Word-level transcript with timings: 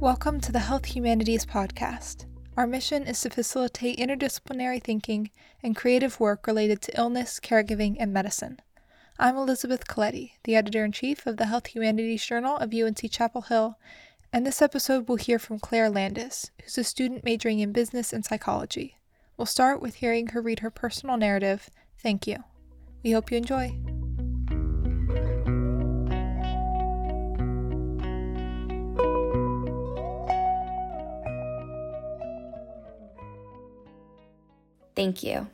Welcome 0.00 0.40
to 0.40 0.50
the 0.50 0.60
Health 0.60 0.86
Humanities 0.86 1.44
Podcast. 1.44 2.24
Our 2.56 2.66
mission 2.66 3.06
is 3.06 3.20
to 3.20 3.28
facilitate 3.28 3.98
interdisciplinary 3.98 4.82
thinking 4.82 5.30
and 5.62 5.76
creative 5.76 6.18
work 6.18 6.46
related 6.46 6.80
to 6.80 6.98
illness, 6.98 7.38
caregiving, 7.38 7.96
and 8.00 8.10
medicine. 8.10 8.60
I'm 9.18 9.36
Elizabeth 9.36 9.86
Coletti, 9.86 10.32
the 10.44 10.56
editor 10.56 10.86
in 10.86 10.92
chief 10.92 11.26
of 11.26 11.36
the 11.36 11.44
Health 11.44 11.66
Humanities 11.66 12.24
Journal 12.24 12.56
of 12.56 12.72
UNC 12.72 13.10
Chapel 13.10 13.42
Hill, 13.42 13.76
and 14.32 14.46
this 14.46 14.62
episode 14.62 15.06
we'll 15.06 15.18
hear 15.18 15.38
from 15.38 15.58
Claire 15.58 15.90
Landis, 15.90 16.50
who's 16.64 16.78
a 16.78 16.84
student 16.84 17.22
majoring 17.22 17.58
in 17.58 17.70
business 17.70 18.10
and 18.10 18.24
psychology. 18.24 18.96
We'll 19.36 19.44
start 19.44 19.82
with 19.82 19.96
hearing 19.96 20.28
her 20.28 20.40
read 20.40 20.60
her 20.60 20.70
personal 20.70 21.18
narrative, 21.18 21.68
Thank 22.02 22.26
You. 22.26 22.38
We 23.02 23.10
hope 23.10 23.30
you 23.30 23.36
enjoy. 23.36 23.78
Thank 35.00 35.22
you. 35.22 35.48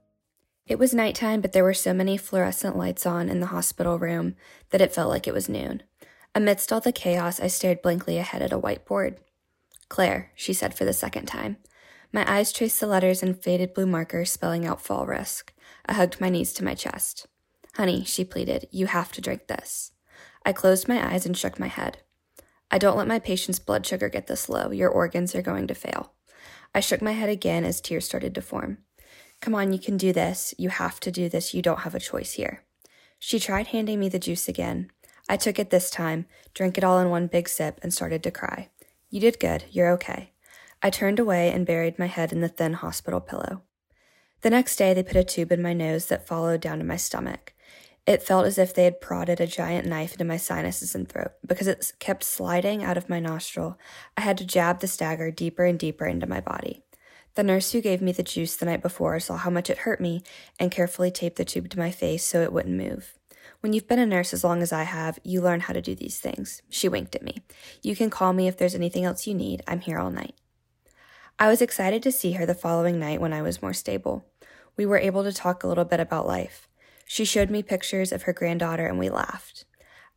It 0.67 0.77
was 0.77 0.93
nighttime, 0.93 1.41
but 1.41 1.53
there 1.53 1.63
were 1.63 1.73
so 1.73 1.95
many 1.95 2.17
fluorescent 2.17 2.77
lights 2.77 3.07
on 3.07 3.29
in 3.29 3.39
the 3.39 3.55
hospital 3.55 3.97
room 3.97 4.35
that 4.71 4.81
it 4.81 4.93
felt 4.93 5.09
like 5.09 5.29
it 5.29 5.35
was 5.35 5.49
noon. 5.49 5.85
Amidst 6.35 6.73
all 6.73 6.81
the 6.81 6.91
chaos, 6.91 7.39
I 7.39 7.47
stared 7.47 7.81
blankly 7.81 8.19
ahead 8.19 8.43
at 8.43 8.53
a 8.53 8.59
whiteboard. 8.59 9.19
Claire, 9.89 10.33
she 10.35 10.53
said 10.53 10.75
for 10.75 10.85
the 10.85 10.93
second 10.93 11.27
time. 11.27 11.59
My 12.13 12.29
eyes 12.29 12.53
traced 12.53 12.81
the 12.81 12.89
letters 12.89 13.23
in 13.23 13.35
faded 13.35 13.73
blue 13.73 13.87
marker 13.87 14.25
spelling 14.25 14.67
out 14.67 14.83
fall 14.83 15.07
risk. 15.07 15.53
I 15.87 15.93
hugged 15.93 16.21
my 16.21 16.29
knees 16.29 16.53
to 16.55 16.65
my 16.65 16.75
chest. 16.75 17.29
Honey, 17.77 18.03
she 18.03 18.25
pleaded, 18.25 18.67
you 18.73 18.87
have 18.87 19.13
to 19.13 19.21
drink 19.21 19.47
this. 19.47 19.93
I 20.45 20.53
closed 20.53 20.88
my 20.88 21.13
eyes 21.13 21.25
and 21.25 21.38
shook 21.38 21.60
my 21.60 21.69
head. 21.69 21.99
I 22.69 22.79
don't 22.79 22.97
let 22.97 23.07
my 23.07 23.21
patient's 23.21 23.60
blood 23.60 23.87
sugar 23.87 24.09
get 24.09 24.27
this 24.27 24.49
low. 24.49 24.73
Your 24.73 24.91
organs 24.91 25.37
are 25.37 25.41
going 25.41 25.69
to 25.69 25.75
fail. 25.77 26.15
I 26.75 26.81
shook 26.81 27.01
my 27.01 27.13
head 27.13 27.29
again 27.29 27.65
as 27.65 27.81
tears 27.81 28.07
started 28.07 28.35
to 28.35 28.43
form. 28.43 28.79
Come 29.47 29.55
on, 29.55 29.73
you 29.73 29.79
can 29.79 29.97
do 29.97 30.13
this. 30.13 30.52
You 30.59 30.71
have 30.71 30.99
to 30.99 31.13
do 31.13 31.29
this. 31.29 31.55
You 31.55 31.63
don't 31.63 31.83
have 31.83 31.95
a 31.95 32.01
choice 32.01 32.33
here. 32.33 32.65
She 33.21 33.39
tried 33.39 33.69
handing 33.69 34.01
me 34.01 34.09
the 34.09 34.19
juice 34.19 34.49
again. 34.49 34.91
I 35.29 35.37
took 35.37 35.61
it 35.61 35.71
this 35.71 35.88
time, 35.88 36.27
drank 36.53 36.77
it 36.77 36.83
all 36.83 36.99
in 36.99 37.11
one 37.11 37.29
big 37.29 37.49
sip, 37.49 37.79
and 37.80 37.95
started 37.95 38.25
to 38.25 38.33
cry. 38.33 38.71
You 39.09 39.21
did 39.21 39.38
good. 39.38 39.63
You're 39.71 39.93
okay. 39.93 40.33
I 40.83 40.91
turned 40.91 41.21
away 41.21 41.53
and 41.53 41.65
buried 41.65 41.97
my 41.97 42.07
head 42.07 42.33
in 42.33 42.41
the 42.41 42.49
thin 42.49 42.73
hospital 42.73 43.21
pillow. 43.21 43.63
The 44.41 44.51
next 44.51 44.75
day, 44.75 44.93
they 44.93 45.05
put 45.05 45.15
a 45.15 45.23
tube 45.23 45.53
in 45.53 45.63
my 45.63 45.75
nose 45.75 46.07
that 46.07 46.27
followed 46.27 46.60
down 46.60 46.79
to 46.79 46.85
my 46.85 46.97
stomach. 46.97 47.55
It 48.05 48.25
felt 48.25 48.47
as 48.47 48.59
if 48.59 48.75
they 48.75 48.83
had 48.83 49.01
prodded 49.01 49.41
a 49.41 49.47
giant 49.47 49.87
knife 49.87 50.15
into 50.15 50.25
my 50.25 50.38
sinuses 50.38 50.97
and 50.97 51.09
throat. 51.09 51.31
Because 51.47 51.69
it 51.69 51.93
kept 52.01 52.25
sliding 52.25 52.83
out 52.83 52.97
of 52.97 53.09
my 53.09 53.21
nostril, 53.21 53.79
I 54.16 54.23
had 54.23 54.38
to 54.38 54.45
jab 54.45 54.81
the 54.81 54.88
stagger 54.88 55.31
deeper 55.31 55.65
and 55.65 55.79
deeper 55.79 56.07
into 56.07 56.27
my 56.27 56.41
body. 56.41 56.83
The 57.37 57.42
nurse 57.42 57.73
who 57.73 57.82
gave 57.82 58.01
me 58.01 58.12
the 58.12 58.23
juice 58.23 58.56
the 58.56 58.65
night 58.65 58.80
before 58.80 59.20
saw 59.20 59.37
how 59.37 59.51
much 59.51 59.68
it 59.68 59.79
hurt 59.79 60.01
me 60.01 60.23
and 60.59 60.70
carefully 60.70 61.10
taped 61.10 61.37
the 61.37 61.45
tube 61.45 61.68
to 61.68 61.79
my 61.79 61.90
face 61.90 62.24
so 62.24 62.40
it 62.40 62.52
wouldn't 62.52 62.74
move. 62.74 63.15
When 63.60 63.74
you've 63.74 63.87
been 63.87 63.98
a 63.98 64.06
nurse 64.06 64.32
as 64.32 64.42
long 64.42 64.62
as 64.62 64.72
I 64.72 64.84
have, 64.84 65.19
you 65.22 65.42
learn 65.42 65.60
how 65.60 65.75
to 65.75 65.82
do 65.82 65.94
these 65.94 66.19
things. 66.19 66.62
She 66.70 66.88
winked 66.88 67.14
at 67.14 67.22
me. 67.22 67.42
You 67.82 67.94
can 67.94 68.09
call 68.09 68.32
me 68.32 68.48
if 68.48 68.56
there's 68.56 68.75
anything 68.75 69.04
else 69.04 69.26
you 69.26 69.34
need. 69.34 69.62
I'm 69.66 69.81
here 69.81 69.98
all 69.98 70.10
night. 70.10 70.34
I 71.38 71.48
was 71.48 71.60
excited 71.60 72.03
to 72.04 72.12
see 72.12 72.32
her 72.32 72.47
the 72.47 72.54
following 72.54 72.98
night 72.98 73.20
when 73.20 73.34
I 73.34 73.42
was 73.42 73.60
more 73.60 73.75
stable. 73.75 74.25
We 74.78 74.87
were 74.87 74.98
able 74.98 75.22
to 75.22 75.32
talk 75.32 75.62
a 75.62 75.69
little 75.69 75.84
bit 75.84 76.00
about 76.00 76.26
life. 76.26 76.69
She 77.04 77.26
showed 77.26 77.50
me 77.50 77.62
pictures 77.62 78.12
of 78.12 78.22
her 78.22 78.32
granddaughter 78.32 78.87
and 78.87 78.98
we 78.98 79.10
laughed. 79.10 79.66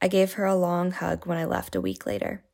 I 0.02 0.08
gave 0.08 0.34
her 0.34 0.46
a 0.46 0.56
long 0.56 0.92
hug 0.92 1.26
when 1.26 1.38
I 1.38 1.44
left 1.44 1.76
a 1.76 1.82
week 1.82 2.06
later. 2.06 2.46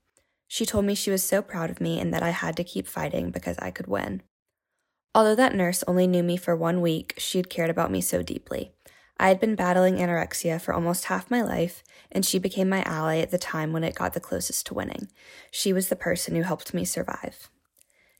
She 0.47 0.65
told 0.65 0.85
me 0.85 0.95
she 0.95 1.11
was 1.11 1.23
so 1.23 1.43
proud 1.43 1.69
of 1.69 1.79
me 1.79 1.99
and 1.99 2.11
that 2.15 2.23
I 2.23 2.31
had 2.31 2.57
to 2.57 2.63
keep 2.63 2.87
fighting 2.87 3.29
because 3.29 3.59
I 3.59 3.69
could 3.69 3.85
win. 3.85 4.23
Although 5.15 5.35
that 5.35 5.55
nurse 5.55 5.81
only 5.87 6.07
knew 6.07 6.23
me 6.23 6.35
for 6.35 6.57
one 6.57 6.81
week, 6.81 7.13
she 7.17 7.37
had 7.37 7.49
cared 7.49 7.69
about 7.69 7.89
me 7.89 8.01
so 8.01 8.21
deeply. 8.21 8.73
I 9.17 9.29
had 9.29 9.39
been 9.39 9.55
battling 9.55 9.95
anorexia 9.95 10.59
for 10.61 10.73
almost 10.73 11.05
half 11.05 11.31
my 11.31 11.41
life, 11.41 11.85
and 12.11 12.25
she 12.25 12.37
became 12.37 12.67
my 12.67 12.83
ally 12.83 13.19
at 13.19 13.31
the 13.31 13.37
time 13.37 13.71
when 13.71 13.85
it 13.85 13.95
got 13.95 14.13
the 14.13 14.19
closest 14.19 14.67
to 14.67 14.73
winning. 14.73 15.07
She 15.51 15.71
was 15.71 15.87
the 15.87 15.95
person 15.95 16.35
who 16.35 16.41
helped 16.41 16.73
me 16.73 16.83
survive. 16.83 17.49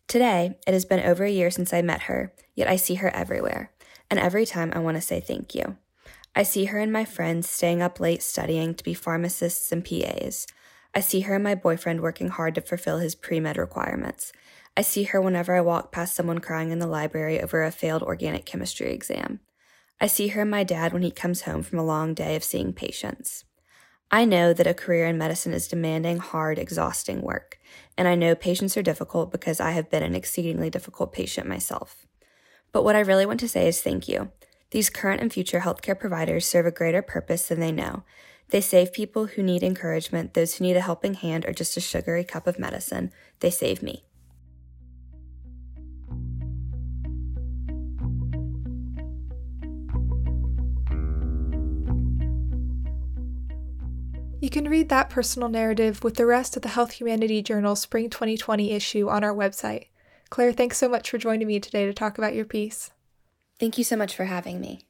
Today, 0.08 0.58
it 0.66 0.72
has 0.72 0.86
been 0.86 1.02
over 1.02 1.26
a 1.26 1.30
year 1.30 1.52
since 1.52 1.74
I 1.74 1.82
met 1.82 2.04
her, 2.04 2.34
yet 2.56 2.70
I 2.70 2.78
see 2.78 2.96
her 2.96 3.10
everywhere, 3.10 3.72
and 4.10 4.18
every 4.18 4.46
time 4.46 4.72
I 4.74 4.80
want 4.80 4.96
to 4.96 5.02
say 5.02 5.20
thank 5.20 5.54
you. 5.54 5.76
I 6.34 6.44
see 6.44 6.66
her 6.66 6.80
and 6.80 6.94
my 6.94 7.04
friends 7.04 7.50
staying 7.50 7.82
up 7.82 8.00
late 8.00 8.24
studying 8.24 8.74
to 8.74 8.84
be 8.86 8.94
pharmacists 8.94 9.70
and 9.74 9.84
PAs. 9.84 10.48
I 10.94 11.02
see 11.02 11.22
her 11.22 11.36
and 11.36 11.44
my 11.44 11.56
boyfriend 11.56 12.00
working 12.00 12.30
hard 12.30 12.56
to 12.56 12.62
fulfill 12.62 13.00
his 13.00 13.16
pre 13.16 13.42
med 13.42 13.58
requirements. 13.58 14.32
I 14.78 14.82
see 14.82 15.04
her 15.04 15.22
whenever 15.22 15.56
I 15.56 15.62
walk 15.62 15.92
past 15.92 16.16
someone 16.16 16.40
crying 16.40 16.72
in 16.72 16.80
the 16.80 16.88
library 16.88 17.42
over 17.42 17.64
a 17.64 17.72
failed 17.72 18.04
organic 18.04 18.46
chemistry 18.46 18.92
exam. 18.92 19.40
I 20.02 20.08
see 20.08 20.30
her 20.30 20.42
and 20.42 20.52
my 20.52 20.66
dad 20.66 20.92
when 20.92 21.02
he 21.02 21.12
comes 21.12 21.44
home 21.44 21.64
from 21.64 21.80
a 21.80 21.86
long 21.86 22.14
day 22.14 22.36
of 22.36 22.44
seeing 22.44 22.74
patients. 22.74 23.46
I 24.12 24.26
know 24.26 24.54
that 24.54 24.68
a 24.68 24.74
career 24.74 25.06
in 25.06 25.18
medicine 25.18 25.54
is 25.54 25.68
demanding, 25.68 26.18
hard, 26.18 26.60
exhausting 26.60 27.22
work, 27.22 27.58
and 27.98 28.08
I 28.08 28.16
know 28.16 28.36
patients 28.36 28.78
are 28.78 28.82
difficult 28.82 29.32
because 29.32 29.60
I 29.60 29.72
have 29.72 29.90
been 29.90 30.04
an 30.04 30.16
exceedingly 30.16 30.70
difficult 30.70 31.14
patient 31.14 31.48
myself. 31.48 32.06
But 32.72 32.84
what 32.84 32.96
I 32.96 33.00
really 33.00 33.26
want 33.26 33.40
to 33.40 33.50
say 33.50 33.68
is 33.68 33.82
thank 33.82 34.08
you. 34.08 34.32
These 34.72 34.90
current 34.90 35.22
and 35.22 35.32
future 35.32 35.62
healthcare 35.62 35.98
providers 35.98 36.48
serve 36.48 36.66
a 36.66 36.72
greater 36.72 37.02
purpose 37.02 37.48
than 37.48 37.60
they 37.60 37.72
know. 37.72 38.04
They 38.50 38.62
save 38.62 38.94
people 38.94 39.28
who 39.28 39.44
need 39.44 39.64
encouragement, 39.64 40.34
those 40.34 40.56
who 40.56 40.66
need 40.66 40.78
a 40.78 40.82
helping 40.82 41.16
hand 41.16 41.46
or 41.46 41.54
just 41.54 41.78
a 41.78 41.82
sugary 41.82 42.24
cup 42.24 42.46
of 42.46 42.60
medicine. 42.60 43.12
They 43.40 43.50
save 43.50 43.82
me. 43.82 44.05
You 54.42 54.50
can 54.50 54.70
read 54.70 54.90
that 54.90 55.10
personal 55.10 55.48
narrative 55.48 56.04
with 56.04 56.16
the 56.16 56.26
rest 56.26 56.56
of 56.56 56.62
the 56.62 56.70
Health 56.70 56.92
Humanity 56.92 57.42
Journal 57.42 57.76
Spring 57.76 58.10
2020 58.10 58.72
issue 58.72 59.10
on 59.10 59.24
our 59.24 59.34
website. 59.34 59.88
Claire, 60.30 60.52
thanks 60.52 60.78
so 60.78 60.90
much 60.90 61.10
for 61.10 61.18
joining 61.18 61.48
me 61.48 61.60
today 61.60 61.86
to 61.86 61.94
talk 61.94 62.18
about 62.18 62.36
your 62.36 62.46
piece. 62.46 62.92
Thank 63.60 63.78
you 63.78 63.84
so 63.84 63.96
much 63.96 64.14
for 64.14 64.26
having 64.26 64.60
me. 64.60 64.82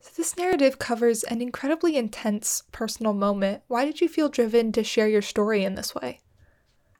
So, 0.00 0.10
this 0.16 0.36
narrative 0.36 0.78
covers 0.78 1.22
an 1.22 1.40
incredibly 1.40 1.96
intense 1.96 2.64
personal 2.72 3.14
moment. 3.14 3.62
Why 3.68 3.84
did 3.84 4.00
you 4.00 4.08
feel 4.08 4.28
driven 4.28 4.72
to 4.72 4.82
share 4.82 5.08
your 5.08 5.22
story 5.22 5.64
in 5.64 5.76
this 5.76 5.94
way? 5.94 6.20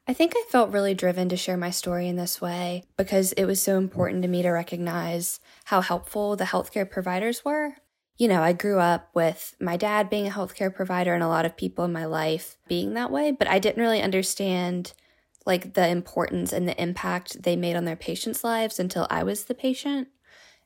I 0.07 0.13
think 0.13 0.33
I 0.35 0.43
felt 0.49 0.71
really 0.71 0.93
driven 0.93 1.29
to 1.29 1.37
share 1.37 1.57
my 1.57 1.69
story 1.69 2.07
in 2.07 2.15
this 2.15 2.41
way 2.41 2.83
because 2.97 3.33
it 3.33 3.45
was 3.45 3.61
so 3.61 3.77
important 3.77 4.21
to 4.23 4.29
me 4.29 4.41
to 4.41 4.49
recognize 4.49 5.39
how 5.65 5.81
helpful 5.81 6.35
the 6.35 6.45
healthcare 6.45 6.89
providers 6.89 7.43
were 7.43 7.75
you 8.19 8.27
know, 8.27 8.43
I 8.43 8.51
grew 8.51 8.79
up 8.79 9.09
with 9.15 9.55
my 9.61 9.77
dad 9.77 10.09
being 10.09 10.27
a 10.27 10.31
healthcare 10.31 10.75
provider 10.75 11.13
and 11.13 11.23
a 11.23 11.29
lot 11.29 11.45
of 11.45 11.55
people 11.55 11.85
in 11.85 11.93
my 11.93 12.05
life 12.05 12.57
being 12.67 12.93
that 12.93 13.11
way, 13.11 13.31
but 13.31 13.47
I 13.47 13.59
didn't 13.59 13.81
really 13.81 14.01
understand 14.01 14.91
like 15.45 15.73
the 15.73 15.87
importance 15.87 16.51
and 16.51 16.67
the 16.67 16.79
impact 16.79 17.41
they 17.41 17.55
made 17.55 17.77
on 17.77 17.85
their 17.85 17.95
patients' 17.95 18.43
lives 18.43 18.77
until 18.77 19.07
I 19.09 19.23
was 19.23 19.45
the 19.45 19.55
patient. 19.55 20.09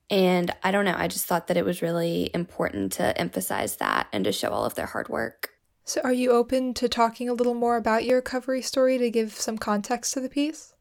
And 0.09 0.51
I 0.63 0.71
don't 0.71 0.83
know, 0.83 0.95
I 0.97 1.07
just 1.07 1.27
thought 1.27 1.45
that 1.45 1.55
it 1.55 1.63
was 1.63 1.83
really 1.83 2.31
important 2.33 2.91
to 2.93 3.15
emphasize 3.17 3.75
that 3.77 4.07
and 4.11 4.25
to 4.25 4.31
show 4.31 4.49
all 4.49 4.65
of 4.65 4.73
their 4.73 4.87
hard 4.87 5.07
work. 5.07 5.51
So, 5.85 6.01
are 6.01 6.13
you 6.13 6.31
open 6.31 6.73
to 6.75 6.89
talking 6.89 7.29
a 7.29 7.33
little 7.33 7.53
more 7.53 7.77
about 7.77 8.03
your 8.03 8.15
recovery 8.15 8.61
story 8.61 8.97
to 8.97 9.11
give 9.11 9.33
some 9.33 9.57
context 9.57 10.13
to 10.13 10.21
the 10.21 10.29
piece? 10.29 10.73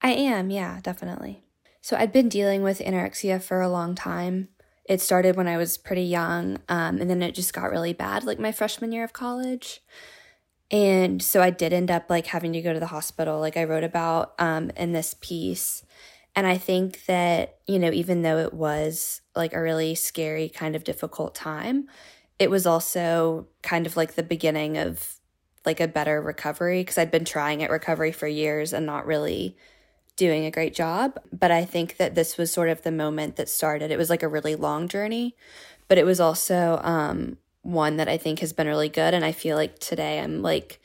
I 0.00 0.12
am, 0.12 0.50
yeah, 0.50 0.80
definitely. 0.82 1.44
So, 1.80 1.96
I'd 1.96 2.12
been 2.12 2.28
dealing 2.28 2.62
with 2.62 2.78
anorexia 2.78 3.42
for 3.42 3.60
a 3.60 3.68
long 3.68 3.94
time 3.94 4.48
it 4.88 5.00
started 5.00 5.36
when 5.36 5.48
I 5.48 5.56
was 5.56 5.76
pretty 5.76 6.04
young, 6.04 6.58
um, 6.68 7.00
and 7.00 7.10
then 7.10 7.22
it 7.22 7.34
just 7.34 7.52
got 7.52 7.70
really 7.70 7.92
bad, 7.92 8.24
like 8.24 8.38
my 8.38 8.52
freshman 8.52 8.92
year 8.92 9.04
of 9.04 9.12
college. 9.12 9.82
And 10.70 11.22
so 11.22 11.42
I 11.42 11.50
did 11.50 11.72
end 11.72 11.90
up 11.90 12.10
like 12.10 12.26
having 12.26 12.52
to 12.52 12.62
go 12.62 12.72
to 12.72 12.80
the 12.80 12.86
hospital, 12.86 13.38
like 13.38 13.56
I 13.56 13.64
wrote 13.64 13.84
about 13.84 14.34
um, 14.38 14.70
in 14.76 14.92
this 14.92 15.14
piece. 15.20 15.84
And 16.34 16.46
I 16.46 16.58
think 16.58 17.04
that, 17.06 17.58
you 17.66 17.78
know, 17.78 17.90
even 17.90 18.22
though 18.22 18.38
it 18.38 18.52
was 18.52 19.22
like 19.34 19.54
a 19.54 19.62
really 19.62 19.94
scary, 19.94 20.48
kind 20.48 20.76
of 20.76 20.84
difficult 20.84 21.34
time, 21.34 21.88
it 22.38 22.50
was 22.50 22.66
also 22.66 23.46
kind 23.62 23.86
of 23.86 23.96
like 23.96 24.14
the 24.14 24.22
beginning 24.22 24.76
of 24.76 25.18
like 25.64 25.80
a 25.80 25.88
better 25.88 26.20
recovery 26.20 26.80
because 26.80 26.98
I'd 26.98 27.10
been 27.10 27.24
trying 27.24 27.62
at 27.62 27.70
recovery 27.70 28.12
for 28.12 28.26
years 28.26 28.72
and 28.72 28.86
not 28.86 29.06
really 29.06 29.56
doing 30.16 30.44
a 30.44 30.50
great 30.50 30.74
job. 30.74 31.18
But 31.32 31.50
I 31.50 31.64
think 31.64 31.98
that 31.98 32.14
this 32.14 32.36
was 32.36 32.52
sort 32.52 32.68
of 32.68 32.82
the 32.82 32.92
moment 32.92 33.36
that 33.36 33.48
started. 33.48 33.90
It 33.90 33.98
was 33.98 34.10
like 34.10 34.22
a 34.22 34.28
really 34.28 34.56
long 34.56 34.88
journey, 34.88 35.36
but 35.88 35.98
it 35.98 36.06
was 36.06 36.20
also 36.20 36.80
um, 36.82 37.38
one 37.62 37.96
that 37.96 38.08
I 38.08 38.16
think 38.16 38.40
has 38.40 38.52
been 38.52 38.66
really 38.66 38.88
good. 38.88 39.14
And 39.14 39.24
I 39.24 39.32
feel 39.32 39.56
like 39.56 39.78
today 39.78 40.20
I'm 40.20 40.42
like 40.42 40.80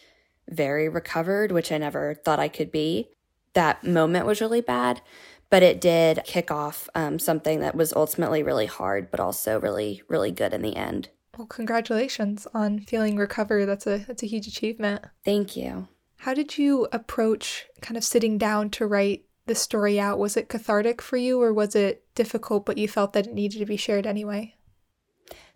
very 0.50 0.90
recovered, 0.90 1.52
which 1.52 1.72
I 1.72 1.78
never 1.78 2.14
thought 2.14 2.40
I 2.40 2.50
could 2.50 2.72
be. 2.72 3.10
That 3.54 3.84
moment 3.84 4.26
was 4.26 4.42
really 4.42 4.62
bad, 4.62 5.02
but 5.50 5.64
it 5.64 5.82
did 5.82 6.22
kick 6.26 6.52
off 6.52 6.90
um, 6.96 7.20
something 7.20 7.60
that 7.60 7.76
was 7.76 7.94
ultimately 7.94 8.44
really 8.44 8.66
hard, 8.66 9.12
but 9.12 9.20
also 9.20 9.60
really, 9.60 10.02
really 10.08 10.32
good 10.32 10.54
in 10.54 10.62
the 10.62 10.76
end. 10.76 11.10
Well, 11.38 11.48
congratulations 11.48 12.48
on 12.54 12.80
feeling 12.80 13.18
recovered. 13.18 13.66
That's 13.66 13.88
a 13.88 14.00
that's 14.00 14.24
a 14.24 14.28
huge 14.28 14.48
achievement. 14.48 15.06
Thank 15.24 15.56
you. 15.56 15.88
How 16.22 16.36
did 16.36 16.56
you 16.56 16.88
approach 16.92 17.66
kind 17.82 17.98
of 17.98 18.04
sitting 18.04 18.38
down 18.38 18.70
to 18.72 18.86
write 18.86 19.26
the 19.48 19.56
story 19.56 20.00
out? 20.00 20.20
Was 20.20 20.38
it 20.38 20.50
cathartic 20.50 21.02
for 21.02 21.18
you 21.18 21.42
or 21.42 21.52
was 21.52 21.74
it 21.74 22.04
difficult, 22.14 22.64
but 22.64 22.78
you 22.78 22.88
felt 22.88 23.14
that 23.14 23.26
it 23.26 23.34
needed 23.34 23.58
to 23.58 23.66
be 23.66 23.76
shared 23.76 24.06
anyway? 24.06 24.54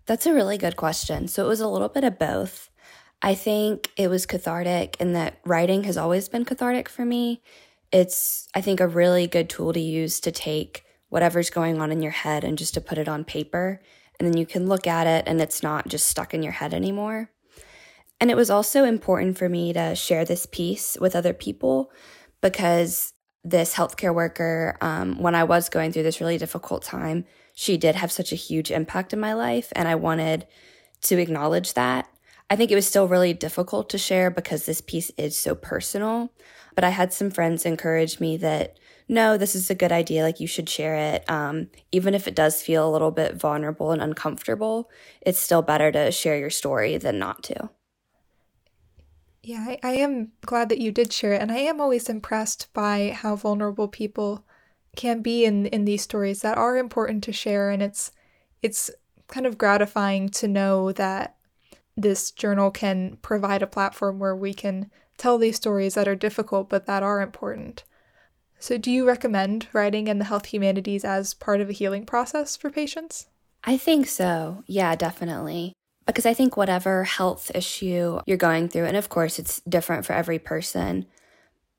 That's 0.07 0.25
a 0.25 0.33
really 0.33 0.57
good 0.57 0.75
question. 0.75 1.27
So 1.27 1.45
it 1.45 1.47
was 1.47 1.59
a 1.59 1.67
little 1.67 1.87
bit 1.87 2.03
of 2.03 2.17
both. 2.17 2.71
I 3.21 3.35
think 3.35 3.91
it 3.95 4.07
was 4.07 4.25
cathartic 4.25 4.97
in 4.99 5.13
that 5.13 5.37
writing 5.45 5.83
has 5.83 5.97
always 5.97 6.29
been 6.29 6.45
cathartic 6.45 6.89
for 6.89 7.05
me. 7.05 7.43
It's, 7.91 8.47
I 8.55 8.61
think, 8.61 8.79
a 8.79 8.87
really 8.87 9.27
good 9.27 9.51
tool 9.51 9.71
to 9.71 9.79
use 9.79 10.19
to 10.21 10.31
take 10.31 10.83
whatever's 11.09 11.51
going 11.51 11.79
on 11.79 11.91
in 11.91 12.01
your 12.01 12.11
head 12.11 12.43
and 12.43 12.57
just 12.57 12.73
to 12.73 12.81
put 12.81 12.97
it 12.97 13.07
on 13.07 13.23
paper. 13.23 13.83
And 14.19 14.27
then 14.27 14.35
you 14.35 14.47
can 14.47 14.67
look 14.67 14.87
at 14.87 15.05
it 15.05 15.25
and 15.27 15.39
it's 15.39 15.61
not 15.61 15.87
just 15.87 16.07
stuck 16.07 16.33
in 16.33 16.41
your 16.41 16.53
head 16.53 16.73
anymore. 16.73 17.29
And 18.19 18.31
it 18.31 18.37
was 18.37 18.49
also 18.49 18.85
important 18.85 19.37
for 19.37 19.49
me 19.49 19.73
to 19.73 19.95
share 19.95 20.25
this 20.25 20.45
piece 20.45 20.97
with 20.99 21.15
other 21.15 21.33
people 21.33 21.91
because 22.41 23.13
this 23.43 23.75
healthcare 23.75 24.13
worker, 24.13 24.77
um, 24.81 25.19
when 25.21 25.35
I 25.35 25.43
was 25.43 25.69
going 25.69 25.91
through 25.91 26.03
this 26.03 26.19
really 26.19 26.37
difficult 26.37 26.83
time, 26.83 27.25
she 27.53 27.77
did 27.77 27.95
have 27.95 28.11
such 28.11 28.31
a 28.31 28.37
huge 28.37 28.71
impact 28.71 29.13
in 29.13 29.19
my 29.19 29.33
life. 29.33 29.71
And 29.75 29.87
I 29.87 29.95
wanted 29.95 30.47
to 31.03 31.19
acknowledge 31.19 31.73
that. 31.73 32.09
I 32.49 32.55
think 32.55 32.71
it 32.71 32.75
was 32.75 32.87
still 32.87 33.07
really 33.07 33.33
difficult 33.33 33.89
to 33.89 33.97
share 33.97 34.29
because 34.29 34.65
this 34.65 34.81
piece 34.81 35.11
is 35.17 35.37
so 35.37 35.55
personal. 35.55 36.31
But 36.73 36.83
I 36.83 36.89
had 36.89 37.13
some 37.13 37.31
friends 37.31 37.65
encourage 37.65 38.19
me 38.19 38.37
that 38.37 38.77
no, 39.07 39.37
this 39.37 39.55
is 39.55 39.69
a 39.69 39.75
good 39.75 39.91
idea. 39.91 40.23
Like 40.23 40.39
you 40.39 40.47
should 40.47 40.67
share 40.67 40.95
it. 40.95 41.29
Um, 41.29 41.67
even 41.91 42.13
if 42.15 42.27
it 42.27 42.35
does 42.35 42.61
feel 42.61 42.87
a 42.87 42.91
little 42.91 43.11
bit 43.11 43.35
vulnerable 43.35 43.91
and 43.91 44.01
uncomfortable, 44.01 44.89
it's 45.21 45.39
still 45.39 45.61
better 45.61 45.91
to 45.91 46.11
share 46.11 46.37
your 46.37 46.49
story 46.49 46.97
than 46.97 47.19
not 47.19 47.43
to. 47.43 47.69
Yeah, 49.45 49.63
I, 49.67 49.79
I 49.83 49.91
am 49.97 50.31
glad 50.43 50.69
that 50.69 50.79
you 50.79 50.91
did 50.91 51.13
share 51.13 51.33
it. 51.33 51.41
And 51.41 51.51
I 51.51 51.57
am 51.57 51.79
always 51.79 52.09
impressed 52.09 52.73
by 52.73 53.11
how 53.15 53.35
vulnerable 53.35 53.87
people 53.87 54.43
can 54.95 55.21
be 55.21 55.45
in, 55.45 55.67
in 55.67 55.85
these 55.85 56.01
stories 56.01 56.41
that 56.41 56.57
are 56.57 56.77
important 56.77 57.23
to 57.25 57.31
share. 57.31 57.69
And 57.69 57.83
it's, 57.83 58.11
it's 58.63 58.89
kind 59.27 59.45
of 59.45 59.59
gratifying 59.59 60.29
to 60.29 60.47
know 60.47 60.91
that 60.93 61.35
this 61.95 62.31
journal 62.31 62.71
can 62.71 63.19
provide 63.21 63.61
a 63.61 63.67
platform 63.67 64.17
where 64.17 64.35
we 64.35 64.51
can 64.51 64.89
tell 65.15 65.37
these 65.37 65.57
stories 65.57 65.93
that 65.93 66.07
are 66.07 66.15
difficult 66.15 66.67
but 66.67 66.87
that 66.87 67.03
are 67.03 67.21
important. 67.21 67.83
So, 68.57 68.77
do 68.79 68.89
you 68.89 69.05
recommend 69.05 69.67
writing 69.73 70.07
in 70.07 70.17
the 70.17 70.25
health 70.25 70.47
humanities 70.47 71.05
as 71.05 71.33
part 71.35 71.61
of 71.61 71.69
a 71.69 71.73
healing 71.73 72.05
process 72.05 72.57
for 72.57 72.71
patients? 72.71 73.27
I 73.63 73.77
think 73.77 74.07
so. 74.07 74.63
Yeah, 74.65 74.95
definitely. 74.95 75.73
Because 76.05 76.25
I 76.25 76.33
think 76.33 76.55
whatever 76.55 77.03
health 77.03 77.51
issue 77.55 78.19
you're 78.25 78.37
going 78.37 78.69
through, 78.69 78.85
and 78.85 78.97
of 78.97 79.09
course 79.09 79.39
it's 79.39 79.59
different 79.61 80.05
for 80.05 80.13
every 80.13 80.37
person, 80.39 81.05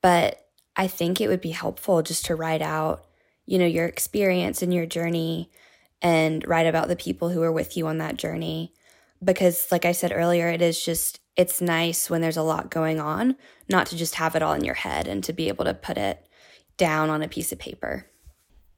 but 0.02 0.46
I 0.76 0.88
think 0.88 1.20
it 1.20 1.28
would 1.28 1.40
be 1.40 1.50
helpful 1.50 2.02
just 2.02 2.26
to 2.26 2.34
write 2.34 2.62
out, 2.62 3.06
you 3.46 3.58
know, 3.58 3.66
your 3.66 3.86
experience 3.86 4.62
and 4.62 4.74
your 4.74 4.86
journey 4.86 5.50
and 6.02 6.46
write 6.46 6.66
about 6.66 6.88
the 6.88 6.96
people 6.96 7.30
who 7.30 7.42
are 7.42 7.52
with 7.52 7.76
you 7.76 7.86
on 7.86 7.98
that 7.98 8.16
journey. 8.16 8.72
Because, 9.24 9.68
like 9.72 9.84
I 9.84 9.92
said 9.92 10.12
earlier, 10.14 10.48
it 10.48 10.60
is 10.60 10.84
just, 10.84 11.20
it's 11.36 11.62
nice 11.62 12.10
when 12.10 12.20
there's 12.20 12.36
a 12.36 12.42
lot 12.42 12.70
going 12.70 13.00
on, 13.00 13.36
not 13.68 13.86
to 13.86 13.96
just 13.96 14.16
have 14.16 14.36
it 14.36 14.42
all 14.42 14.52
in 14.52 14.64
your 14.64 14.74
head 14.74 15.08
and 15.08 15.24
to 15.24 15.32
be 15.32 15.48
able 15.48 15.64
to 15.64 15.72
put 15.72 15.96
it 15.96 16.26
down 16.76 17.08
on 17.08 17.22
a 17.22 17.28
piece 17.28 17.52
of 17.52 17.58
paper. 17.58 18.06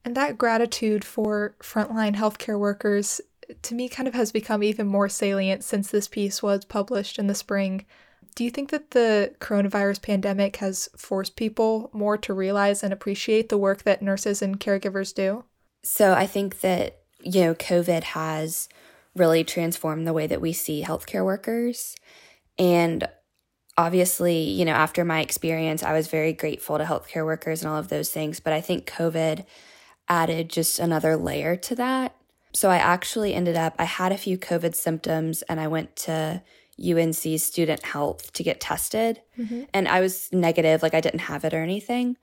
And 0.05 0.15
that 0.15 0.39
gratitude 0.39 1.05
for 1.05 1.57
frontline 1.61 2.15
healthcare 2.15 2.59
workers 2.59 3.21
to 3.63 3.75
me 3.75 3.89
kind 3.89 4.09
of 4.09 4.15
has 4.15 4.33
become 4.33 4.63
even 4.63 4.87
more 4.87 5.09
salient 5.09 5.65
since 5.65 5.91
this 5.91 6.09
piece 6.09 6.43
was 6.43 6.65
published 6.65 7.19
in 7.19 7.27
the 7.27 7.35
spring. 7.35 7.87
Do 8.35 8.45
you 8.45 8.51
think 8.51 8.71
that 8.71 8.93
the 8.93 9.35
coronavirus 9.41 10.03
pandemic 10.03 10.57
has 10.57 10.89
forced 10.97 11.37
people 11.37 11.91
more 11.93 12.17
to 12.19 12.35
realize 12.35 12.83
and 12.83 12.93
appreciate 12.93 13.49
the 13.49 13.59
work 13.59 13.83
that 13.83 14.03
nurses 14.03 14.43
and 14.43 14.61
caregivers 14.61 15.15
do? 15.15 15.45
So 15.83 16.13
I 16.13 16.27
think 16.27 16.61
that, 16.61 17.01
you 17.21 17.41
know, 17.41 17.55
COVID 17.55 18.03
has 18.03 18.69
really 19.17 19.45
transformed 19.45 20.07
the 20.07 20.13
way 20.13 20.27
that 20.27 20.41
we 20.41 20.53
see 20.53 20.83
healthcare 20.83 21.25
workers. 21.25 21.97
And 22.59 23.09
obviously, 23.77 24.43
you 24.43 24.65
know, 24.65 24.73
after 24.73 25.05
my 25.05 25.21
experience, 25.21 25.83
I 25.83 25.93
was 25.93 26.09
very 26.09 26.33
grateful 26.33 26.79
to 26.79 26.85
healthcare 26.85 27.25
workers 27.25 27.63
and 27.63 27.71
all 27.71 27.79
of 27.79 27.89
those 27.89 28.11
things. 28.11 28.41
But 28.41 28.53
I 28.53 28.61
think 28.61 28.87
COVID 28.87 29.45
added 30.09 30.49
just 30.49 30.79
another 30.79 31.17
layer 31.17 31.57
to 31.57 31.75
that. 31.77 32.15
So 32.59 32.71
I 32.71 32.79
actually 32.79 33.35
ended 33.35 33.55
up, 33.55 33.77
I 33.79 33.85
had 33.85 34.11
a 34.11 34.19
few 34.19 34.37
COVID 34.37 34.75
symptoms 34.75 35.43
and 35.43 35.61
I 35.61 35.69
went 35.69 35.95
to 36.09 36.43
UNC 36.77 37.39
Student 37.39 37.85
Health 37.85 38.33
to 38.33 38.43
get 38.43 38.61
tested. 38.61 39.23
Mm-hmm. 39.39 39.63
And 39.73 39.87
I 39.87 40.01
was 40.01 40.29
negative, 40.33 40.83
like 40.83 40.93
I 40.93 41.01
didn't 41.01 41.21
have 41.21 41.45
it 41.45 41.55
or 41.55 41.63
anything. 41.63 42.17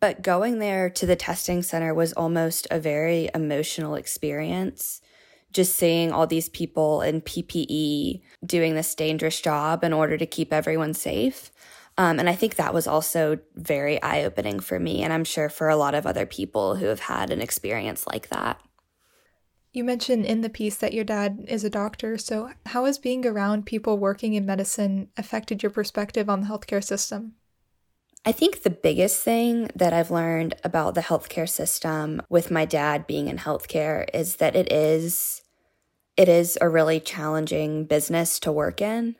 But 0.00 0.22
going 0.22 0.58
there 0.58 0.90
to 0.90 1.06
the 1.06 1.14
testing 1.14 1.62
center 1.62 1.94
was 1.94 2.12
almost 2.14 2.66
a 2.68 2.80
very 2.80 3.30
emotional 3.32 3.94
experience 3.94 5.02
just 5.52 5.76
seeing 5.76 6.10
all 6.10 6.26
these 6.26 6.48
people 6.48 7.00
in 7.00 7.20
PPE 7.20 8.22
doing 8.44 8.74
this 8.74 8.92
dangerous 8.92 9.40
job 9.40 9.84
in 9.84 9.92
order 9.92 10.18
to 10.18 10.26
keep 10.26 10.52
everyone 10.52 10.94
safe. 10.94 11.52
Um, 11.96 12.18
and 12.18 12.28
I 12.28 12.34
think 12.34 12.56
that 12.56 12.74
was 12.74 12.88
also 12.88 13.38
very 13.54 14.02
eye 14.02 14.24
opening 14.24 14.58
for 14.58 14.80
me, 14.80 15.04
and 15.04 15.12
I'm 15.12 15.24
sure 15.24 15.48
for 15.48 15.68
a 15.68 15.76
lot 15.76 15.94
of 15.94 16.06
other 16.06 16.26
people 16.26 16.74
who 16.74 16.86
have 16.86 17.00
had 17.00 17.30
an 17.30 17.40
experience 17.40 18.04
like 18.06 18.28
that. 18.30 18.60
You 19.76 19.84
mentioned 19.84 20.24
in 20.24 20.40
the 20.40 20.48
piece 20.48 20.76
that 20.76 20.94
your 20.94 21.04
dad 21.04 21.44
is 21.48 21.62
a 21.62 21.68
doctor, 21.68 22.16
so 22.16 22.50
how 22.64 22.86
has 22.86 22.96
being 22.96 23.26
around 23.26 23.66
people 23.66 23.98
working 23.98 24.32
in 24.32 24.46
medicine 24.46 25.10
affected 25.18 25.62
your 25.62 25.68
perspective 25.68 26.30
on 26.30 26.40
the 26.40 26.46
healthcare 26.46 26.82
system? 26.82 27.34
I 28.24 28.32
think 28.32 28.62
the 28.62 28.70
biggest 28.70 29.22
thing 29.22 29.68
that 29.76 29.92
I've 29.92 30.10
learned 30.10 30.54
about 30.64 30.94
the 30.94 31.02
healthcare 31.02 31.46
system 31.46 32.22
with 32.30 32.50
my 32.50 32.64
dad 32.64 33.06
being 33.06 33.28
in 33.28 33.36
healthcare 33.36 34.06
is 34.14 34.36
that 34.36 34.56
it 34.56 34.72
is 34.72 35.42
it 36.16 36.30
is 36.30 36.56
a 36.62 36.70
really 36.70 36.98
challenging 36.98 37.84
business 37.84 38.40
to 38.40 38.52
work 38.52 38.80
in, 38.80 39.16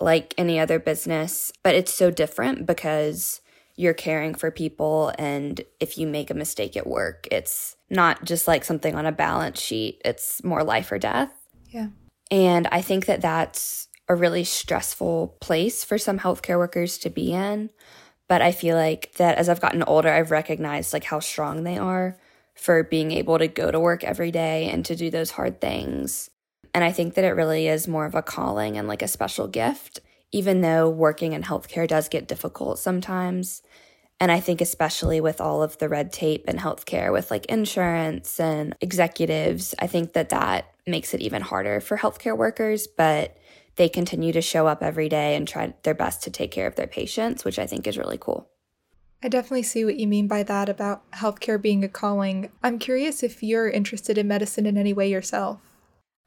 like 0.00 0.34
any 0.36 0.58
other 0.58 0.80
business, 0.80 1.52
but 1.62 1.76
it's 1.76 1.94
so 1.94 2.10
different 2.10 2.66
because 2.66 3.40
you're 3.76 3.94
caring 3.94 4.34
for 4.34 4.50
people. 4.50 5.12
And 5.16 5.60
if 5.78 5.96
you 5.96 6.08
make 6.08 6.30
a 6.30 6.34
mistake 6.34 6.76
at 6.76 6.88
work, 6.88 7.28
it's 7.30 7.76
not 7.92 8.24
just 8.24 8.48
like 8.48 8.64
something 8.64 8.94
on 8.94 9.06
a 9.06 9.12
balance 9.12 9.60
sheet, 9.60 10.00
it's 10.04 10.42
more 10.42 10.64
life 10.64 10.90
or 10.90 10.98
death. 10.98 11.32
Yeah. 11.68 11.88
And 12.30 12.66
I 12.72 12.80
think 12.80 13.04
that 13.06 13.20
that's 13.20 13.88
a 14.08 14.14
really 14.14 14.44
stressful 14.44 15.36
place 15.40 15.84
for 15.84 15.98
some 15.98 16.18
healthcare 16.18 16.56
workers 16.56 16.96
to 16.98 17.10
be 17.10 17.32
in. 17.32 17.68
But 18.28 18.40
I 18.40 18.50
feel 18.50 18.76
like 18.76 19.12
that 19.14 19.36
as 19.36 19.50
I've 19.50 19.60
gotten 19.60 19.82
older, 19.82 20.08
I've 20.08 20.30
recognized 20.30 20.94
like 20.94 21.04
how 21.04 21.20
strong 21.20 21.64
they 21.64 21.76
are 21.76 22.16
for 22.54 22.82
being 22.82 23.12
able 23.12 23.38
to 23.38 23.46
go 23.46 23.70
to 23.70 23.78
work 23.78 24.04
every 24.04 24.30
day 24.30 24.70
and 24.70 24.84
to 24.86 24.96
do 24.96 25.10
those 25.10 25.32
hard 25.32 25.60
things. 25.60 26.30
And 26.74 26.82
I 26.82 26.92
think 26.92 27.14
that 27.14 27.24
it 27.24 27.32
really 27.32 27.68
is 27.68 27.86
more 27.86 28.06
of 28.06 28.14
a 28.14 28.22
calling 28.22 28.78
and 28.78 28.88
like 28.88 29.02
a 29.02 29.08
special 29.08 29.48
gift, 29.48 30.00
even 30.30 30.62
though 30.62 30.88
working 30.88 31.34
in 31.34 31.42
healthcare 31.42 31.86
does 31.86 32.08
get 32.08 32.26
difficult 32.26 32.78
sometimes. 32.78 33.60
And 34.22 34.30
I 34.30 34.38
think, 34.38 34.60
especially 34.60 35.20
with 35.20 35.40
all 35.40 35.64
of 35.64 35.78
the 35.78 35.88
red 35.88 36.12
tape 36.12 36.48
in 36.48 36.56
healthcare, 36.58 37.10
with 37.10 37.28
like 37.32 37.44
insurance 37.46 38.38
and 38.38 38.72
executives, 38.80 39.74
I 39.80 39.88
think 39.88 40.12
that 40.12 40.28
that 40.28 40.72
makes 40.86 41.12
it 41.12 41.20
even 41.20 41.42
harder 41.42 41.80
for 41.80 41.96
healthcare 41.96 42.36
workers. 42.36 42.86
But 42.86 43.36
they 43.74 43.88
continue 43.88 44.32
to 44.32 44.40
show 44.40 44.68
up 44.68 44.80
every 44.80 45.08
day 45.08 45.34
and 45.34 45.48
try 45.48 45.74
their 45.82 45.92
best 45.94 46.22
to 46.22 46.30
take 46.30 46.52
care 46.52 46.68
of 46.68 46.76
their 46.76 46.86
patients, 46.86 47.44
which 47.44 47.58
I 47.58 47.66
think 47.66 47.88
is 47.88 47.98
really 47.98 48.16
cool. 48.16 48.48
I 49.24 49.28
definitely 49.28 49.64
see 49.64 49.84
what 49.84 49.96
you 49.96 50.06
mean 50.06 50.28
by 50.28 50.44
that 50.44 50.68
about 50.68 51.10
healthcare 51.10 51.60
being 51.60 51.82
a 51.82 51.88
calling. 51.88 52.52
I'm 52.62 52.78
curious 52.78 53.24
if 53.24 53.42
you're 53.42 53.68
interested 53.68 54.18
in 54.18 54.28
medicine 54.28 54.66
in 54.66 54.78
any 54.78 54.92
way 54.92 55.10
yourself. 55.10 55.58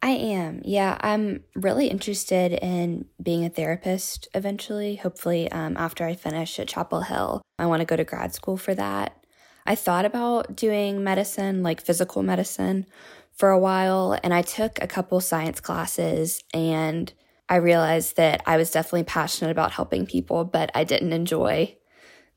I 0.05 0.11
am. 0.11 0.61
Yeah, 0.63 0.99
I'm 1.01 1.43
really 1.55 1.87
interested 1.87 2.51
in 2.51 3.05
being 3.19 3.43
a 3.43 3.49
therapist 3.49 4.27
eventually. 4.35 4.97
Hopefully, 4.97 5.51
um, 5.51 5.75
after 5.77 6.05
I 6.05 6.13
finish 6.13 6.59
at 6.59 6.67
Chapel 6.67 7.01
Hill, 7.01 7.41
I 7.57 7.65
want 7.65 7.79
to 7.79 7.87
go 7.87 7.95
to 7.95 8.03
grad 8.03 8.31
school 8.31 8.55
for 8.55 8.75
that. 8.75 9.17
I 9.65 9.73
thought 9.73 10.05
about 10.05 10.55
doing 10.55 11.03
medicine, 11.03 11.63
like 11.63 11.81
physical 11.81 12.21
medicine, 12.21 12.85
for 13.33 13.49
a 13.49 13.57
while, 13.57 14.15
and 14.23 14.31
I 14.31 14.43
took 14.43 14.79
a 14.79 14.85
couple 14.85 15.19
science 15.21 15.59
classes 15.59 16.43
and 16.53 17.11
I 17.49 17.55
realized 17.55 18.15
that 18.17 18.43
I 18.45 18.57
was 18.57 18.69
definitely 18.69 19.05
passionate 19.05 19.49
about 19.49 19.71
helping 19.71 20.05
people, 20.05 20.45
but 20.45 20.69
I 20.75 20.83
didn't 20.83 21.13
enjoy 21.13 21.77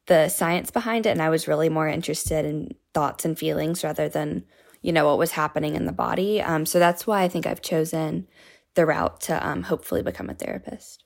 the 0.07 0.31
science 0.31 0.71
behind 0.71 1.05
it. 1.05 1.11
And 1.11 1.21
I 1.21 1.29
was 1.29 1.47
really 1.47 1.69
more 1.69 1.87
interested 1.87 2.47
in 2.47 2.71
thoughts 2.95 3.27
and 3.27 3.39
feelings 3.39 3.85
rather 3.85 4.09
than, 4.09 4.45
you 4.83 4.93
know, 4.93 5.07
what 5.07 5.19
was 5.19 5.33
happening 5.33 5.75
in 5.75 5.87
the 5.87 5.93
body. 5.93 6.41
Um, 6.41 6.67
so 6.67 6.79
that's 6.79 7.07
why 7.07 7.23
I 7.23 7.29
think 7.29 7.47
I've 7.47 7.63
chosen 7.63 8.27
the 8.75 8.87
route 8.87 9.21
to 9.23 9.47
um, 9.47 9.65
hopefully 9.65 10.03
become 10.03 10.31
a 10.31 10.35
therapist. 10.35 11.05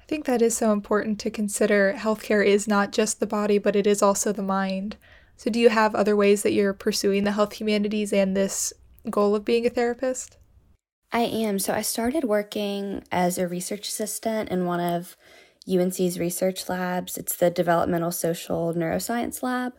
I 0.00 0.06
think 0.06 0.26
that 0.26 0.42
is 0.42 0.56
so 0.56 0.70
important 0.72 1.18
to 1.20 1.30
consider. 1.30 1.94
Healthcare 1.96 2.44
is 2.44 2.68
not 2.68 2.92
just 2.92 3.20
the 3.20 3.26
body, 3.26 3.58
but 3.58 3.74
it 3.74 3.86
is 3.86 4.02
also 4.02 4.32
the 4.32 4.42
mind. 4.42 4.96
So, 5.36 5.50
do 5.50 5.58
you 5.58 5.70
have 5.70 5.94
other 5.94 6.14
ways 6.14 6.42
that 6.42 6.52
you're 6.52 6.74
pursuing 6.74 7.24
the 7.24 7.32
health 7.32 7.54
humanities 7.54 8.12
and 8.12 8.36
this 8.36 8.72
goal 9.10 9.34
of 9.34 9.44
being 9.44 9.66
a 9.66 9.70
therapist? 9.70 10.36
I 11.14 11.20
am. 11.20 11.60
So 11.60 11.72
I 11.72 11.82
started 11.82 12.24
working 12.24 13.04
as 13.12 13.38
a 13.38 13.46
research 13.46 13.86
assistant 13.86 14.48
in 14.48 14.66
one 14.66 14.80
of 14.80 15.16
UNC's 15.72 16.18
research 16.18 16.68
labs. 16.68 17.16
It's 17.16 17.36
the 17.36 17.50
Developmental 17.50 18.10
Social 18.10 18.74
Neuroscience 18.74 19.40
Lab. 19.40 19.74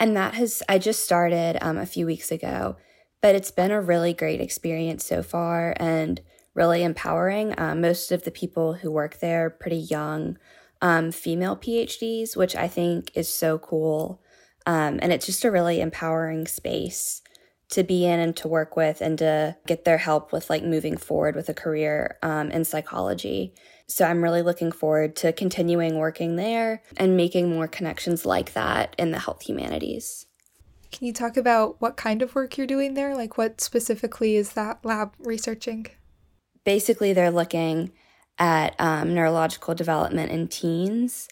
And 0.00 0.16
that 0.16 0.34
has, 0.34 0.62
I 0.68 0.78
just 0.78 1.04
started 1.04 1.58
um, 1.60 1.76
a 1.76 1.86
few 1.86 2.06
weeks 2.06 2.30
ago, 2.30 2.76
but 3.20 3.34
it's 3.34 3.50
been 3.50 3.70
a 3.70 3.80
really 3.80 4.14
great 4.14 4.40
experience 4.40 5.04
so 5.04 5.22
far 5.22 5.74
and 5.78 6.20
really 6.54 6.82
empowering. 6.82 7.54
Um, 7.58 7.80
most 7.80 8.12
of 8.12 8.24
the 8.24 8.30
people 8.30 8.74
who 8.74 8.90
work 8.90 9.18
there 9.18 9.46
are 9.46 9.50
pretty 9.50 9.76
young 9.78 10.38
um, 10.80 11.10
female 11.10 11.56
PhDs, 11.56 12.36
which 12.36 12.54
I 12.54 12.68
think 12.68 13.10
is 13.14 13.28
so 13.28 13.58
cool. 13.58 14.20
Um, 14.66 14.98
and 15.02 15.12
it's 15.12 15.26
just 15.26 15.44
a 15.44 15.50
really 15.50 15.80
empowering 15.80 16.46
space 16.46 17.22
to 17.70 17.82
be 17.82 18.06
in 18.06 18.18
and 18.18 18.36
to 18.36 18.48
work 18.48 18.76
with 18.76 19.00
and 19.00 19.18
to 19.18 19.56
get 19.66 19.84
their 19.84 19.98
help 19.98 20.32
with 20.32 20.48
like 20.48 20.62
moving 20.62 20.96
forward 20.96 21.36
with 21.36 21.48
a 21.48 21.54
career 21.54 22.18
um, 22.22 22.50
in 22.50 22.64
psychology. 22.64 23.54
So 23.88 24.04
I'm 24.04 24.22
really 24.22 24.42
looking 24.42 24.70
forward 24.70 25.16
to 25.16 25.32
continuing 25.32 25.96
working 25.96 26.36
there 26.36 26.82
and 26.96 27.16
making 27.16 27.50
more 27.50 27.66
connections 27.66 28.26
like 28.26 28.52
that 28.52 28.94
in 28.98 29.10
the 29.10 29.18
health 29.18 29.42
humanities. 29.42 30.26
Can 30.92 31.06
you 31.06 31.12
talk 31.12 31.36
about 31.36 31.80
what 31.80 31.96
kind 31.96 32.22
of 32.22 32.34
work 32.34 32.56
you're 32.56 32.66
doing 32.66 32.94
there? 32.94 33.16
Like, 33.16 33.36
what 33.36 33.60
specifically 33.60 34.36
is 34.36 34.52
that 34.52 34.84
lab 34.84 35.14
researching? 35.18 35.86
Basically, 36.64 37.12
they're 37.12 37.30
looking 37.30 37.92
at 38.38 38.74
um, 38.78 39.14
neurological 39.14 39.74
development 39.74 40.30
in 40.30 40.48
teens, 40.48 41.28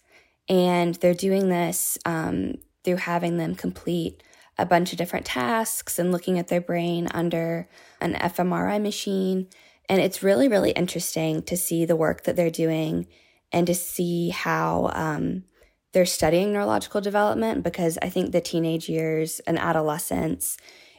and 0.48 0.94
they're 0.96 1.14
doing 1.14 1.48
this 1.48 1.98
um, 2.04 2.54
through 2.84 2.96
having 2.96 3.36
them 3.36 3.54
complete 3.54 4.22
a 4.58 4.66
bunch 4.66 4.92
of 4.92 4.98
different 4.98 5.26
tasks 5.26 5.98
and 5.98 6.10
looking 6.10 6.38
at 6.38 6.48
their 6.48 6.60
brain 6.60 7.08
under 7.12 7.68
an 8.00 8.14
fMRI 8.14 8.80
machine 8.80 9.48
and 9.88 10.00
it's 10.00 10.22
really, 10.22 10.48
really 10.48 10.70
interesting 10.72 11.42
to 11.42 11.56
see 11.56 11.84
the 11.84 11.96
work 11.96 12.24
that 12.24 12.36
they're 12.36 12.50
doing 12.50 13.06
and 13.52 13.66
to 13.66 13.74
see 13.74 14.30
how 14.30 14.90
um, 14.92 15.44
they're 15.92 16.04
studying 16.04 16.52
neurological 16.52 17.00
development 17.00 17.62
because 17.62 17.98
I 18.02 18.08
think 18.08 18.32
the 18.32 18.40
teenage 18.40 18.88
years 18.88 19.40
and 19.46 19.58
adolescence, 19.58 20.56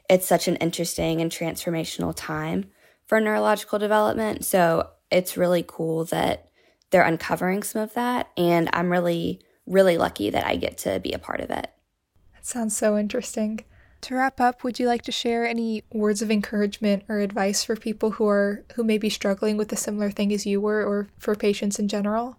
it's 0.09 0.25
such 0.25 0.47
an 0.47 0.55
interesting 0.57 1.21
and 1.21 1.31
transformational 1.31 2.13
time 2.15 2.71
for 3.05 3.19
neurological 3.19 3.79
development. 3.79 4.45
So 4.45 4.89
it's 5.11 5.37
really 5.37 5.63
cool 5.67 6.05
that 6.05 6.49
they're 6.89 7.03
uncovering 7.03 7.63
some 7.63 7.81
of 7.81 7.93
that. 7.93 8.29
And 8.37 8.69
I'm 8.73 8.89
really, 8.89 9.41
really 9.65 9.97
lucky 9.97 10.29
that 10.29 10.45
I 10.45 10.55
get 10.55 10.77
to 10.79 10.99
be 10.99 11.11
a 11.11 11.19
part 11.19 11.41
of 11.41 11.49
it. 11.49 11.69
That 12.33 12.45
sounds 12.45 12.75
so 12.75 12.97
interesting. 12.97 13.65
To 14.01 14.15
wrap 14.15 14.39
up, 14.39 14.63
would 14.63 14.79
you 14.79 14.87
like 14.87 15.01
to 15.03 15.11
share 15.11 15.45
any 15.45 15.83
words 15.91 16.21
of 16.21 16.29
encouragement 16.31 17.03
or 17.09 17.19
advice 17.19 17.63
for 17.63 17.75
people 17.75 18.11
who 18.11 18.27
are 18.27 18.63
who 18.75 18.83
may 18.83 18.97
be 18.97 19.09
struggling 19.09 19.57
with 19.57 19.71
a 19.71 19.75
similar 19.75 20.11
thing 20.11 20.31
as 20.31 20.45
you 20.45 20.61
were 20.61 20.85
or 20.85 21.07
for 21.17 21.35
patients 21.35 21.79
in 21.79 21.87
general? 21.87 22.37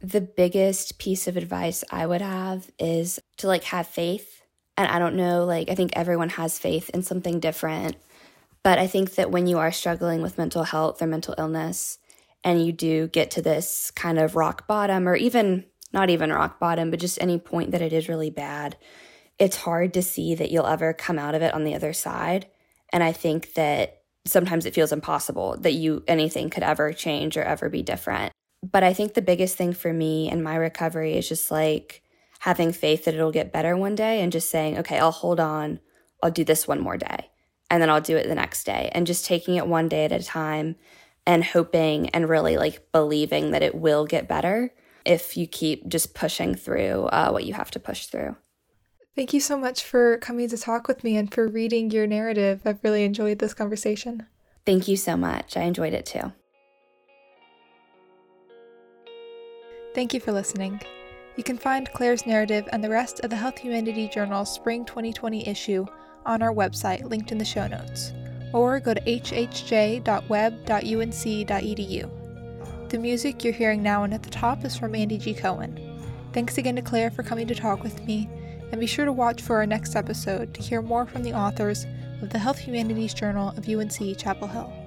The 0.00 0.20
biggest 0.20 0.98
piece 0.98 1.28
of 1.28 1.36
advice 1.36 1.84
I 1.90 2.06
would 2.06 2.22
have 2.22 2.70
is 2.78 3.20
to 3.38 3.46
like 3.46 3.64
have 3.64 3.86
faith. 3.86 4.42
And 4.76 4.88
I 4.88 4.98
don't 4.98 5.14
know, 5.14 5.44
like 5.44 5.70
I 5.70 5.74
think 5.74 5.92
everyone 5.94 6.30
has 6.30 6.58
faith 6.58 6.90
in 6.90 7.02
something 7.02 7.38
different. 7.38 7.96
But 8.62 8.78
I 8.78 8.86
think 8.86 9.14
that 9.16 9.30
when 9.30 9.46
you 9.46 9.58
are 9.58 9.70
struggling 9.70 10.22
with 10.22 10.38
mental 10.38 10.64
health 10.64 11.02
or 11.02 11.06
mental 11.06 11.34
illness 11.36 11.98
and 12.42 12.64
you 12.64 12.72
do 12.72 13.08
get 13.08 13.30
to 13.32 13.42
this 13.42 13.90
kind 13.90 14.18
of 14.18 14.36
rock 14.36 14.66
bottom 14.66 15.06
or 15.06 15.14
even 15.16 15.64
not 15.92 16.10
even 16.10 16.32
rock 16.32 16.58
bottom, 16.58 16.90
but 16.90 16.98
just 16.98 17.20
any 17.20 17.38
point 17.38 17.70
that 17.70 17.82
it 17.82 17.92
is 17.92 18.08
really 18.08 18.30
bad, 18.30 18.76
it's 19.38 19.56
hard 19.56 19.94
to 19.94 20.02
see 20.02 20.34
that 20.34 20.50
you'll 20.50 20.66
ever 20.66 20.92
come 20.92 21.18
out 21.18 21.34
of 21.34 21.42
it 21.42 21.54
on 21.54 21.64
the 21.64 21.74
other 21.74 21.92
side. 21.92 22.46
And 22.92 23.02
I 23.02 23.12
think 23.12 23.54
that 23.54 24.02
sometimes 24.26 24.66
it 24.66 24.74
feels 24.74 24.92
impossible 24.92 25.56
that 25.60 25.74
you 25.74 26.02
anything 26.06 26.50
could 26.50 26.62
ever 26.62 26.92
change 26.92 27.36
or 27.36 27.42
ever 27.42 27.68
be 27.68 27.82
different. 27.82 28.32
But 28.62 28.82
I 28.82 28.92
think 28.94 29.14
the 29.14 29.22
biggest 29.22 29.56
thing 29.56 29.72
for 29.72 29.92
me 29.92 30.30
and 30.30 30.42
my 30.42 30.56
recovery 30.56 31.16
is 31.16 31.28
just 31.28 31.50
like 31.50 32.02
having 32.40 32.72
faith 32.72 33.04
that 33.04 33.14
it'll 33.14 33.32
get 33.32 33.52
better 33.52 33.76
one 33.76 33.94
day 33.94 34.20
and 34.20 34.32
just 34.32 34.50
saying, 34.50 34.78
okay, 34.78 34.98
I'll 34.98 35.10
hold 35.10 35.40
on. 35.40 35.80
I'll 36.22 36.30
do 36.30 36.44
this 36.44 36.66
one 36.66 36.80
more 36.80 36.96
day. 36.96 37.30
And 37.70 37.82
then 37.82 37.90
I'll 37.90 38.00
do 38.00 38.16
it 38.16 38.28
the 38.28 38.34
next 38.34 38.64
day. 38.64 38.90
And 38.92 39.06
just 39.06 39.24
taking 39.24 39.56
it 39.56 39.66
one 39.66 39.88
day 39.88 40.04
at 40.04 40.12
a 40.12 40.22
time 40.22 40.76
and 41.26 41.42
hoping 41.42 42.08
and 42.10 42.28
really 42.28 42.56
like 42.56 42.92
believing 42.92 43.50
that 43.50 43.62
it 43.62 43.74
will 43.74 44.04
get 44.06 44.28
better 44.28 44.72
if 45.04 45.36
you 45.36 45.46
keep 45.46 45.88
just 45.88 46.14
pushing 46.14 46.54
through 46.54 47.04
uh, 47.04 47.30
what 47.30 47.44
you 47.44 47.54
have 47.54 47.70
to 47.72 47.80
push 47.80 48.06
through. 48.06 48.36
Thank 49.16 49.32
you 49.32 49.38
so 49.40 49.56
much 49.56 49.84
for 49.84 50.18
coming 50.18 50.48
to 50.48 50.58
talk 50.58 50.88
with 50.88 51.04
me 51.04 51.16
and 51.16 51.32
for 51.32 51.46
reading 51.46 51.92
your 51.92 52.06
narrative. 52.06 52.62
I've 52.64 52.82
really 52.82 53.04
enjoyed 53.04 53.38
this 53.38 53.54
conversation. 53.54 54.26
Thank 54.66 54.88
you 54.88 54.96
so 54.96 55.16
much. 55.16 55.56
I 55.56 55.62
enjoyed 55.62 55.92
it 55.92 56.04
too. 56.04 56.32
Thank 59.94 60.12
you 60.14 60.18
for 60.18 60.32
listening. 60.32 60.80
You 61.36 61.44
can 61.44 61.56
find 61.58 61.88
Claire's 61.92 62.26
narrative 62.26 62.68
and 62.72 62.82
the 62.82 62.90
rest 62.90 63.20
of 63.20 63.30
the 63.30 63.36
Health 63.36 63.58
Humanity 63.58 64.08
Journal's 64.08 64.52
Spring 64.52 64.84
2020 64.84 65.46
issue 65.46 65.86
on 66.26 66.42
our 66.42 66.52
website 66.52 67.08
linked 67.08 67.30
in 67.30 67.38
the 67.38 67.44
show 67.44 67.68
notes, 67.68 68.12
or 68.52 68.80
go 68.80 68.94
to 68.94 69.00
hhj.web.unc.edu. 69.00 70.00
The 72.88 72.98
music 72.98 73.44
you're 73.44 73.52
hearing 73.52 73.82
now 73.82 74.02
and 74.02 74.14
at 74.14 74.24
the 74.24 74.30
top 74.30 74.64
is 74.64 74.76
from 74.76 74.96
Andy 74.96 75.18
G. 75.18 75.34
Cohen. 75.34 75.78
Thanks 76.32 76.58
again 76.58 76.74
to 76.76 76.82
Claire 76.82 77.12
for 77.12 77.22
coming 77.22 77.46
to 77.46 77.54
talk 77.54 77.84
with 77.84 78.02
me 78.04 78.28
and 78.74 78.80
be 78.80 78.88
sure 78.88 79.04
to 79.04 79.12
watch 79.12 79.40
for 79.40 79.54
our 79.58 79.66
next 79.66 79.94
episode 79.94 80.52
to 80.52 80.60
hear 80.60 80.82
more 80.82 81.06
from 81.06 81.22
the 81.22 81.32
authors 81.32 81.86
of 82.22 82.30
the 82.30 82.40
Health 82.40 82.58
Humanities 82.58 83.14
Journal 83.14 83.50
of 83.50 83.68
UNC 83.68 84.18
Chapel 84.18 84.48
Hill. 84.48 84.83